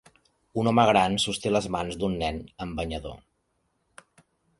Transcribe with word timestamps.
Un 0.59 0.69
home 0.69 0.85
gran 0.89 1.17
sosté 1.23 1.51
les 1.51 1.67
mans 1.75 1.97
d'un 2.03 2.15
nen 2.21 2.39
amb 2.65 2.81
banyador. 2.81 3.21